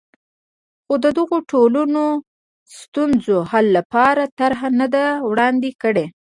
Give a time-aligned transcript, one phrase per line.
[0.85, 2.03] خو د دغو ټولنو
[2.77, 6.05] ستونزو حل لپاره طرحه نه ده وړاندې کړې.